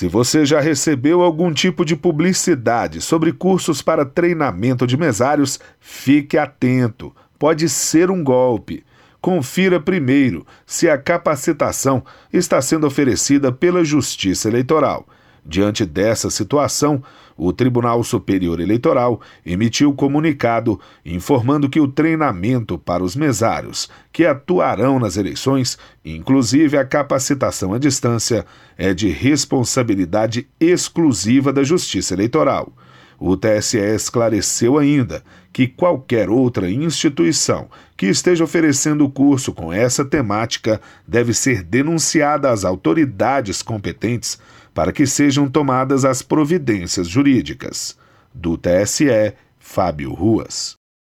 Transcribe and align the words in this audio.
Se 0.00 0.08
você 0.08 0.46
já 0.46 0.60
recebeu 0.60 1.20
algum 1.20 1.52
tipo 1.52 1.84
de 1.84 1.94
publicidade 1.94 3.02
sobre 3.02 3.34
cursos 3.34 3.82
para 3.82 4.02
treinamento 4.02 4.86
de 4.86 4.96
mesários, 4.96 5.60
fique 5.78 6.38
atento. 6.38 7.14
Pode 7.38 7.68
ser 7.68 8.10
um 8.10 8.24
golpe. 8.24 8.82
Confira 9.20 9.78
primeiro 9.78 10.46
se 10.64 10.88
a 10.88 10.96
capacitação 10.96 12.02
está 12.32 12.62
sendo 12.62 12.86
oferecida 12.86 13.52
pela 13.52 13.84
Justiça 13.84 14.48
Eleitoral. 14.48 15.06
Diante 15.50 15.84
dessa 15.84 16.30
situação, 16.30 17.02
o 17.36 17.52
Tribunal 17.52 18.04
Superior 18.04 18.60
Eleitoral 18.60 19.20
emitiu 19.44 19.92
comunicado 19.92 20.78
informando 21.04 21.68
que 21.68 21.80
o 21.80 21.88
treinamento 21.88 22.78
para 22.78 23.02
os 23.02 23.16
mesários 23.16 23.90
que 24.12 24.24
atuarão 24.24 25.00
nas 25.00 25.16
eleições, 25.16 25.76
inclusive 26.04 26.78
a 26.78 26.84
capacitação 26.84 27.74
à 27.74 27.78
distância, 27.80 28.46
é 28.78 28.94
de 28.94 29.08
responsabilidade 29.08 30.46
exclusiva 30.60 31.52
da 31.52 31.64
Justiça 31.64 32.14
Eleitoral. 32.14 32.72
O 33.18 33.36
TSE 33.36 33.76
esclareceu 33.76 34.78
ainda 34.78 35.22
que 35.52 35.66
qualquer 35.66 36.30
outra 36.30 36.70
instituição 36.70 37.68
que 37.96 38.06
esteja 38.06 38.44
oferecendo 38.44 39.08
curso 39.10 39.52
com 39.52 39.72
essa 39.72 40.04
temática 40.04 40.80
deve 41.06 41.34
ser 41.34 41.64
denunciada 41.64 42.50
às 42.50 42.64
autoridades 42.64 43.62
competentes 43.62 44.38
para 44.74 44.92
que 44.92 45.06
sejam 45.06 45.48
tomadas 45.48 46.04
as 46.04 46.22
providências 46.22 47.08
jurídicas. 47.08 47.96
Do 48.32 48.56
TSE, 48.56 49.34
Fábio 49.58 50.12
Ruas. 50.12 50.79